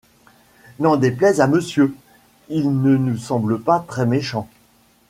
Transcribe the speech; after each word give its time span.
N’en 0.79 0.97
déplaise 0.97 1.41
à 1.41 1.47
monsieur, 1.47 1.93
ils 2.49 2.71
ne 2.81 2.97
me 2.97 3.15
semblent 3.17 3.61
pas 3.61 3.81
très 3.87 4.07
méchants! 4.07 4.49